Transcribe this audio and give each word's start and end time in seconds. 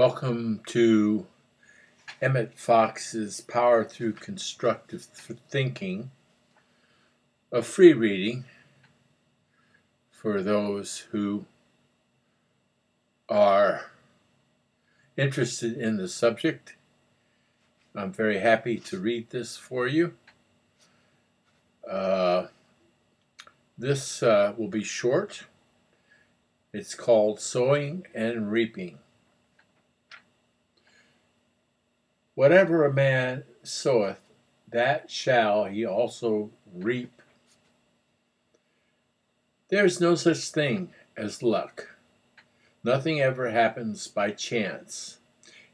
Welcome 0.00 0.62
to 0.68 1.26
Emmett 2.22 2.58
Fox's 2.58 3.42
Power 3.42 3.84
Through 3.84 4.14
Constructive 4.14 5.02
Thinking, 5.02 6.10
a 7.52 7.60
free 7.60 7.92
reading 7.92 8.46
for 10.10 10.40
those 10.40 11.00
who 11.10 11.44
are 13.28 13.90
interested 15.18 15.76
in 15.76 15.98
the 15.98 16.08
subject. 16.08 16.76
I'm 17.94 18.10
very 18.10 18.38
happy 18.38 18.78
to 18.78 18.98
read 18.98 19.28
this 19.28 19.58
for 19.58 19.86
you. 19.86 20.14
Uh, 21.86 22.46
this 23.76 24.22
uh, 24.22 24.54
will 24.56 24.68
be 24.68 24.82
short. 24.82 25.44
It's 26.72 26.94
called 26.94 27.38
Sowing 27.38 28.06
and 28.14 28.50
Reaping. 28.50 28.98
Whatever 32.40 32.86
a 32.86 32.90
man 32.94 33.44
soweth, 33.62 34.22
that 34.66 35.10
shall 35.10 35.66
he 35.66 35.84
also 35.84 36.48
reap. 36.74 37.20
There 39.68 39.84
is 39.84 40.00
no 40.00 40.14
such 40.14 40.48
thing 40.48 40.94
as 41.18 41.42
luck. 41.42 41.98
Nothing 42.82 43.20
ever 43.20 43.50
happens 43.50 44.08
by 44.08 44.30
chance. 44.30 45.18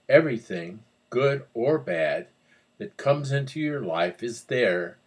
Everything, 0.09 0.81
good 1.09 1.45
or 1.55 1.79
bad, 1.79 2.27
that 2.79 2.97
comes 2.97 3.31
into 3.31 3.61
your 3.61 3.83
life 3.83 4.21
is 4.21 4.43
there 4.47 4.99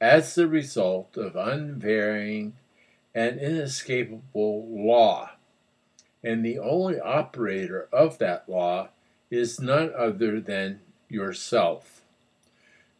as 0.00 0.34
the 0.34 0.48
result 0.48 1.18
of 1.18 1.36
unvarying 1.36 2.54
and 3.14 3.38
inescapable 3.38 4.66
law. 4.66 5.32
And 6.24 6.42
the 6.42 6.58
only 6.58 6.98
operator 6.98 7.86
of 7.92 8.16
that 8.16 8.48
law 8.48 8.88
is 9.30 9.60
none 9.60 9.92
other 9.94 10.40
than 10.40 10.80
yourself. 11.12 12.02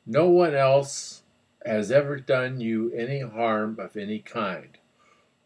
No 0.06 0.28
one 0.28 0.54
else 0.54 1.22
has 1.64 1.90
ever 1.90 2.18
done 2.18 2.60
you 2.60 2.92
any 2.92 3.20
harm 3.20 3.78
of 3.78 3.96
any 3.96 4.18
kind, 4.18 4.78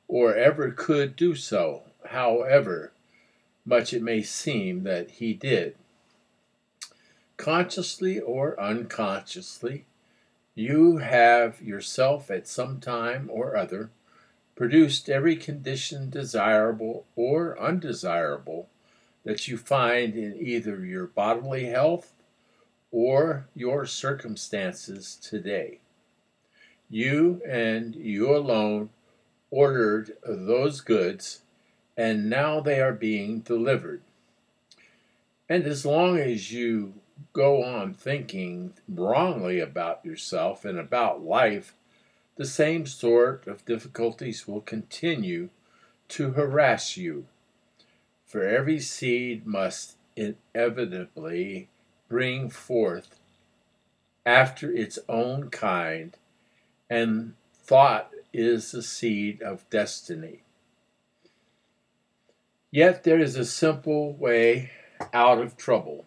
or 0.09 0.35
ever 0.35 0.71
could 0.71 1.15
do 1.17 1.35
so, 1.35 1.83
however 2.07 2.93
much 3.67 3.93
it 3.93 4.03
may 4.03 4.23
seem 4.23 4.85
that 4.85 5.11
he 5.13 5.35
did. 5.35 5.75
Consciously 7.37 8.19
or 8.19 8.59
unconsciously, 8.59 9.85
you 10.55 10.99
have 10.99 11.61
yourself 11.61 12.31
at 12.31 12.49
some 12.49 12.81
time 12.81 13.29
or 13.31 13.57
other 13.57 13.91
produced 14.55 15.11
every 15.11 15.37
condition 15.37 16.09
desirable 16.09 17.05
or 17.15 17.59
undesirable 17.61 18.69
that 19.25 19.47
you 19.49 19.59
find 19.59 20.15
in 20.15 20.35
either 20.39 20.83
your 20.85 21.07
bodily 21.07 21.67
health 21.67 22.15
or 22.97 23.47
your 23.55 23.85
circumstances 23.85 25.17
today. 25.17 25.79
You 26.89 27.43
and 27.47 27.95
you 27.95 28.35
alone 28.35 28.89
ordered 29.51 30.17
those 30.27 30.81
goods, 30.81 31.43
and 31.95 32.31
now 32.31 32.61
they 32.61 32.81
are 32.81 32.95
being 32.95 33.41
delivered. 33.41 34.01
And 35.47 35.67
as 35.67 35.85
long 35.85 36.17
as 36.17 36.51
you 36.51 36.95
go 37.35 37.63
on 37.63 37.93
thinking 37.93 38.73
wrongly 38.89 39.61
about 39.61 40.03
yourself 40.03 40.65
and 40.65 40.79
about 40.79 41.23
life, 41.23 41.75
the 42.37 42.47
same 42.47 42.87
sort 42.87 43.47
of 43.47 43.67
difficulties 43.67 44.49
will 44.49 44.63
continue 44.63 45.51
to 46.09 46.31
harass 46.31 46.97
you. 46.97 47.27
For 48.25 48.43
every 48.43 48.81
seed 48.81 49.47
must 49.47 49.97
inevitably 50.17 51.69
bring 52.09 52.49
forth 52.49 53.19
after 54.25 54.73
its 54.73 54.99
own 55.09 55.51
kind, 55.51 56.17
and 56.91 57.35
thought 57.55 58.11
is 58.33 58.73
the 58.73 58.83
seed 58.83 59.41
of 59.41 59.69
destiny. 59.71 60.43
Yet 62.71 63.05
there 63.05 63.21
is 63.21 63.37
a 63.37 63.45
simple 63.45 64.13
way 64.15 64.71
out 65.13 65.39
of 65.39 65.57
trouble. 65.57 66.07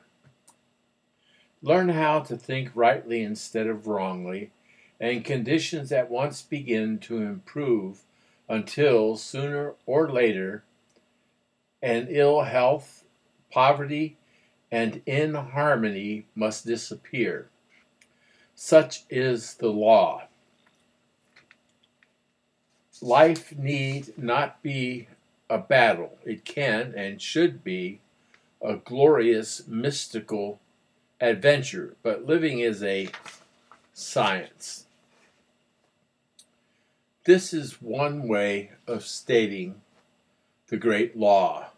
Learn 1.61 1.89
how 1.89 2.19
to 2.21 2.37
think 2.37 2.71
rightly 2.75 3.23
instead 3.23 3.67
of 3.67 3.87
wrongly, 3.87 4.51
and 4.99 5.25
conditions 5.25 5.91
at 5.91 6.11
once 6.11 6.41
begin 6.41 6.99
to 6.99 7.21
improve 7.21 8.01
until 8.47 9.15
sooner 9.15 9.75
or 9.85 10.11
later, 10.11 10.63
and 11.81 12.07
ill 12.09 12.43
health, 12.43 13.03
poverty, 13.51 14.17
and 14.71 15.01
inharmony 15.05 16.25
must 16.35 16.65
disappear. 16.65 17.49
Such 18.55 19.03
is 19.09 19.55
the 19.55 19.69
law. 19.69 20.23
Life 23.01 23.57
need 23.57 24.17
not 24.17 24.61
be 24.61 25.07
a 25.49 25.57
battle, 25.57 26.17
it 26.25 26.45
can 26.45 26.93
and 26.95 27.21
should 27.21 27.63
be 27.63 28.01
a 28.61 28.75
glorious 28.75 29.65
mystical 29.67 30.59
adventure, 31.21 31.95
but 32.03 32.25
living 32.25 32.59
is 32.59 32.83
a 32.83 33.09
science. 33.93 34.85
This 37.23 37.53
is 37.53 37.81
one 37.81 38.27
way 38.27 38.71
of 38.87 39.05
stating 39.05 39.81
the 40.67 40.77
great 40.77 41.17
law. 41.17 41.69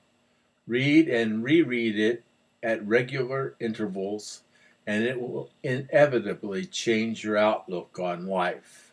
Read 0.67 1.07
and 1.07 1.43
reread 1.43 1.99
it 1.99 2.23
at 2.63 2.85
regular 2.85 3.55
intervals, 3.59 4.43
and 4.85 5.03
it 5.03 5.19
will 5.19 5.49
inevitably 5.63 6.65
change 6.65 7.23
your 7.23 7.37
outlook 7.37 7.99
on 7.99 8.25
life. 8.25 8.91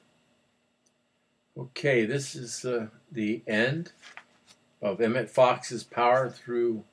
Okay, 1.57 2.05
this 2.07 2.35
is 2.35 2.65
uh, 2.65 2.87
the 3.11 3.43
end 3.47 3.93
of 4.81 5.01
Emmett 5.01 5.29
Fox's 5.29 5.83
Power 5.83 6.31
Through 6.31 6.85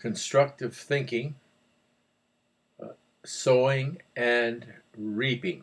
Constructive 0.00 0.74
Thinking, 0.74 1.36
uh, 2.82 2.88
Sowing 3.24 3.98
and 4.16 4.66
Reaping. 4.96 5.62